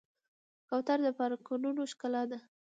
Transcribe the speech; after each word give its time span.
کوتره 0.67 1.01
د 1.05 1.07
پارکونو 1.17 1.83
ښکلا 1.91 2.23
ده. 2.29 2.39